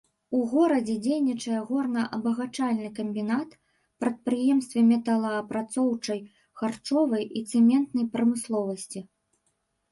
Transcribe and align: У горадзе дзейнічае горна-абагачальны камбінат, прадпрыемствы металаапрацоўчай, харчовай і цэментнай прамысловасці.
У 0.35 0.37
горадзе 0.51 0.93
дзейнічае 1.07 1.59
горна-абагачальны 1.67 2.89
камбінат, 3.01 3.49
прадпрыемствы 4.05 4.79
металаапрацоўчай, 4.91 6.19
харчовай 6.65 7.23
і 7.39 7.47
цэментнай 7.55 8.05
прамысловасці. 8.19 8.99